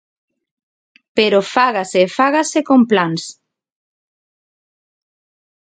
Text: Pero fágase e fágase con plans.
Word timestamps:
Pero 1.17 1.39
fágase 1.55 1.99
e 2.05 2.11
fágase 2.17 2.59
con 2.69 2.79
plans. 2.91 3.23